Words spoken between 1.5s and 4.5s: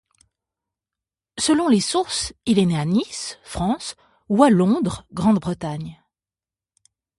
les sources il est né à Nice, France ou à